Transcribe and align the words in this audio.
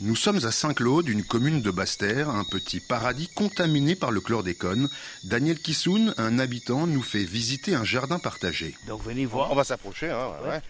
Nous 0.00 0.16
sommes 0.16 0.44
à 0.44 0.50
Saint-Claude, 0.50 1.08
une 1.08 1.22
commune 1.22 1.62
de 1.62 1.70
Basse-Terre, 1.70 2.28
un 2.28 2.42
petit 2.42 2.80
paradis 2.80 3.28
contaminé 3.28 3.94
par 3.94 4.10
le 4.10 4.20
chlordécone. 4.20 4.88
Daniel 5.22 5.56
Kissoun, 5.56 6.12
un 6.18 6.40
habitant, 6.40 6.88
nous 6.88 7.00
fait 7.00 7.22
visiter 7.22 7.76
un 7.76 7.84
jardin 7.84 8.18
partagé. 8.18 8.74
Donc 8.88 9.04
venez 9.04 9.24
voir. 9.24 9.52
On 9.52 9.54
va 9.54 9.62
s'approcher, 9.62 10.10
hein, 10.10 10.30
ouais. 10.48 10.60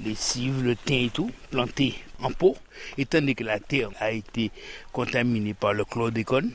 Les 0.00 0.14
cives, 0.14 0.62
le 0.62 0.76
thym 0.76 1.06
et 1.06 1.08
tout, 1.08 1.30
plantés 1.50 1.94
en 2.18 2.32
pot. 2.32 2.54
Étant 2.98 3.20
donné 3.20 3.34
que 3.34 3.44
la 3.44 3.60
terre 3.60 3.88
a 3.98 4.10
été 4.10 4.50
contaminée 4.92 5.54
par 5.54 5.72
le 5.72 5.86
chlordécone, 5.86 6.52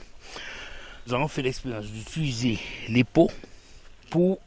nous 1.07 1.13
avons 1.15 1.27
fait 1.27 1.41
l'expérience 1.41 1.87
d'utiliser 1.87 2.59
les 2.87 3.03
pots 3.03 3.31
pour 4.11 4.37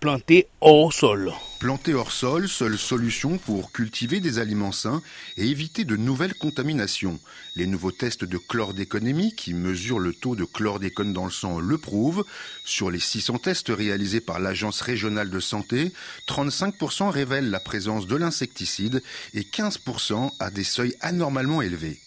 planter 0.00 0.48
hors 0.60 0.92
sol. 0.92 1.32
Planter 1.62 1.94
hors 1.94 2.10
sol, 2.10 2.48
seule 2.48 2.76
solution 2.76 3.38
pour 3.38 3.70
cultiver 3.70 4.18
des 4.18 4.40
aliments 4.40 4.72
sains 4.72 5.00
et 5.36 5.46
éviter 5.46 5.84
de 5.84 5.94
nouvelles 5.94 6.34
contaminations. 6.34 7.20
Les 7.54 7.68
nouveaux 7.68 7.92
tests 7.92 8.24
de 8.24 8.36
chlordéconémie 8.36 9.32
qui 9.36 9.54
mesurent 9.54 10.00
le 10.00 10.12
taux 10.12 10.34
de 10.34 10.44
chlordécone 10.44 11.12
dans 11.12 11.24
le 11.24 11.30
sang 11.30 11.60
le 11.60 11.78
prouvent. 11.78 12.24
Sur 12.64 12.90
les 12.90 12.98
600 12.98 13.38
tests 13.38 13.68
réalisés 13.68 14.20
par 14.20 14.40
l'Agence 14.40 14.80
régionale 14.80 15.30
de 15.30 15.38
santé, 15.38 15.92
35% 16.26 17.10
révèlent 17.10 17.50
la 17.50 17.60
présence 17.60 18.08
de 18.08 18.16
l'insecticide 18.16 19.00
et 19.32 19.42
15% 19.42 20.32
à 20.40 20.50
des 20.50 20.64
seuils 20.64 20.96
anormalement 21.00 21.62
élevés. 21.62 22.00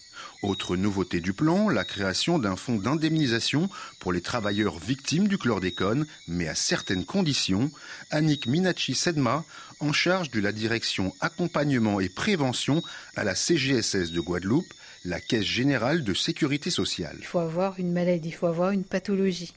Autre 0.43 0.75
nouveauté 0.75 1.21
du 1.21 1.33
plan, 1.33 1.69
la 1.69 1.83
création 1.83 2.39
d'un 2.39 2.55
fonds 2.55 2.77
d'indemnisation 2.77 3.69
pour 3.99 4.13
les 4.13 4.21
travailleurs 4.21 4.77
victimes 4.77 5.27
du 5.27 5.37
chlordécone, 5.37 6.05
mais 6.27 6.47
à 6.47 6.55
certaines 6.55 7.05
conditions. 7.05 7.71
Annick 8.11 8.47
Minachi-Sedma, 8.47 9.43
en 9.79 9.93
charge 9.93 10.31
de 10.31 10.39
la 10.39 10.51
direction 10.51 11.13
accompagnement 11.21 11.99
et 11.99 12.09
prévention 12.09 12.81
à 13.15 13.23
la 13.23 13.35
CGSS 13.35 14.11
de 14.11 14.19
Guadeloupe, 14.19 14.71
la 15.05 15.19
Caisse 15.19 15.43
générale 15.43 16.03
de 16.03 16.13
sécurité 16.13 16.69
sociale. 16.69 17.15
Il 17.19 17.25
faut 17.25 17.39
avoir 17.39 17.79
une 17.79 17.91
maladie, 17.91 18.29
il 18.29 18.33
faut 18.33 18.47
avoir 18.47 18.71
une 18.71 18.83
pathologie. 18.83 19.53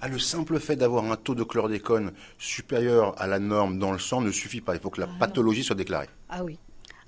Ah, 0.00 0.08
le 0.08 0.18
simple 0.18 0.60
fait 0.60 0.76
d'avoir 0.76 1.10
un 1.10 1.16
taux 1.16 1.34
de 1.34 1.42
chlordécone 1.42 2.12
supérieur 2.38 3.20
à 3.20 3.26
la 3.26 3.38
norme 3.38 3.78
dans 3.78 3.92
le 3.92 3.98
sang 3.98 4.20
ne 4.20 4.30
suffit 4.30 4.60
pas. 4.60 4.74
Il 4.74 4.80
faut 4.80 4.90
que 4.90 5.00
la 5.00 5.06
pathologie 5.06 5.64
soit 5.64 5.74
déclarée. 5.74 6.08
Ah 6.28 6.44
oui. 6.44 6.58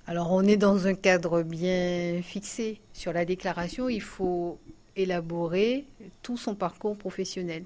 Alors 0.08 0.32
on 0.32 0.42
est 0.42 0.56
dans 0.56 0.86
un 0.86 0.94
cadre 0.94 1.42
bien 1.42 2.22
fixé. 2.22 2.80
Sur 2.94 3.12
la 3.12 3.26
déclaration, 3.26 3.90
il 3.90 4.00
faut 4.00 4.58
élaborer 4.96 5.84
tout 6.22 6.38
son 6.38 6.54
parcours 6.54 6.96
professionnel. 6.96 7.64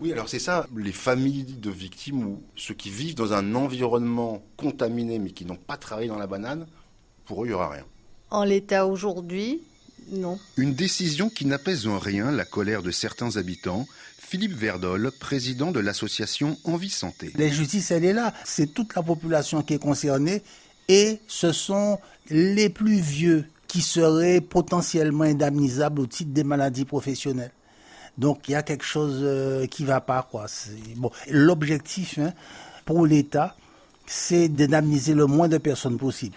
Oui, 0.00 0.12
alors 0.12 0.28
c'est 0.28 0.40
ça, 0.40 0.66
les 0.76 0.90
familles 0.90 1.44
de 1.44 1.70
victimes 1.70 2.24
ou 2.24 2.42
ceux 2.56 2.74
qui 2.74 2.90
vivent 2.90 3.14
dans 3.14 3.32
un 3.32 3.54
environnement 3.54 4.42
contaminé 4.56 5.20
mais 5.20 5.30
qui 5.30 5.44
n'ont 5.44 5.54
pas 5.54 5.76
travaillé 5.76 6.08
dans 6.08 6.18
la 6.18 6.26
banane, 6.26 6.66
pour 7.24 7.44
eux, 7.44 7.46
il 7.46 7.50
n'y 7.50 7.54
aura 7.54 7.70
rien. 7.70 7.84
En 8.30 8.42
l'état 8.42 8.84
aujourd'hui, 8.84 9.62
non. 10.10 10.40
Une 10.56 10.74
décision 10.74 11.30
qui 11.30 11.46
n'apaise 11.46 11.86
en 11.86 12.00
rien 12.00 12.32
la 12.32 12.44
colère 12.44 12.82
de 12.82 12.90
certains 12.90 13.36
habitants. 13.36 13.86
Philippe 14.18 14.52
Verdol, 14.52 15.12
président 15.20 15.70
de 15.70 15.78
l'association 15.78 16.58
Envie 16.64 16.90
Santé. 16.90 17.30
La 17.36 17.48
justice, 17.48 17.92
elle 17.92 18.04
est 18.04 18.12
là. 18.12 18.34
C'est 18.44 18.74
toute 18.74 18.94
la 18.94 19.02
population 19.02 19.62
qui 19.62 19.74
est 19.74 19.78
concernée 19.78 20.42
et 20.88 21.18
ce 21.28 21.52
sont 21.52 21.98
les 22.30 22.68
plus 22.68 23.00
vieux 23.00 23.44
qui 23.66 23.82
seraient 23.82 24.40
potentiellement 24.40 25.24
indemnisables 25.24 26.00
au 26.00 26.06
titre 26.06 26.32
des 26.32 26.44
maladies 26.44 26.84
professionnelles. 26.84 27.52
Donc 28.16 28.48
il 28.48 28.52
y 28.52 28.54
a 28.54 28.62
quelque 28.62 28.84
chose 28.84 29.20
euh, 29.22 29.66
qui 29.66 29.84
va 29.84 30.00
pas 30.00 30.26
quoi. 30.28 30.46
Bon, 30.96 31.10
l'objectif 31.30 32.18
hein, 32.18 32.32
pour 32.84 33.06
l'État, 33.06 33.54
c'est 34.06 34.48
d'indemniser 34.48 35.14
le 35.14 35.26
moins 35.26 35.48
de 35.48 35.58
personnes 35.58 35.98
possible. 35.98 36.36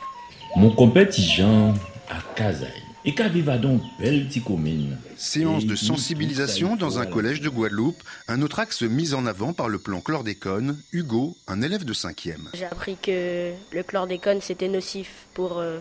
Mon 0.57 0.71
compétition 0.71 1.73
à 2.09 2.21
Kazaï. 2.35 2.80
Et 3.03 3.13
donc 3.13 3.81
belle 3.99 4.27
petite 4.27 4.43
commune 4.43 4.95
Séance 5.17 5.65
de 5.65 5.75
sensibilisation 5.75 6.75
dans 6.75 6.99
un 6.99 7.07
collège 7.07 7.41
de 7.41 7.49
Guadeloupe, 7.49 8.01
un 8.27 8.43
autre 8.43 8.59
axe 8.59 8.83
mis 8.83 9.15
en 9.15 9.25
avant 9.25 9.53
par 9.53 9.69
le 9.69 9.79
plan 9.79 10.01
chlordécone, 10.01 10.79
Hugo, 10.91 11.35
un 11.47 11.63
élève 11.63 11.83
de 11.83 11.95
5e. 11.95 12.49
J'ai 12.53 12.65
appris 12.65 12.97
que 13.01 13.53
le 13.71 13.83
chlordécone 13.83 14.39
c'était 14.41 14.67
nocif 14.67 15.09
pour 15.33 15.57
euh, 15.57 15.79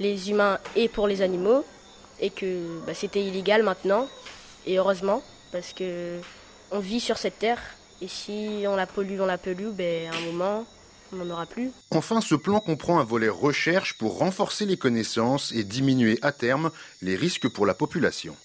les 0.00 0.30
humains 0.30 0.58
et 0.74 0.88
pour 0.88 1.06
les 1.06 1.22
animaux 1.22 1.64
et 2.20 2.30
que 2.30 2.80
bah, 2.84 2.94
c'était 2.94 3.22
illégal 3.24 3.62
maintenant 3.62 4.08
et 4.66 4.76
heureusement 4.76 5.22
parce 5.52 5.72
que 5.72 6.18
on 6.72 6.80
vit 6.80 7.00
sur 7.00 7.16
cette 7.16 7.38
terre 7.38 7.60
et 8.02 8.08
si 8.08 8.64
on 8.66 8.74
la 8.74 8.86
pollue, 8.86 9.20
on 9.20 9.26
la 9.26 9.38
pollue, 9.38 9.68
ben, 9.72 10.10
à 10.12 10.16
un 10.16 10.32
moment 10.32 10.66
on 11.12 11.16
n'en 11.16 11.30
aura 11.30 11.46
plus. 11.46 11.70
Enfin, 11.90 12.20
ce 12.20 12.34
plan 12.34 12.60
comprend 12.60 13.00
un 13.00 13.04
volet 13.04 13.28
recherche 13.28 13.94
pour 13.94 14.18
renforcer 14.18 14.66
les 14.66 14.76
connaissances 14.76 15.52
et 15.52 15.64
diminuer 15.64 16.18
à 16.22 16.32
terme 16.32 16.70
les 17.02 17.16
risques 17.16 17.48
pour 17.48 17.66
la 17.66 17.74
population. 17.74 18.36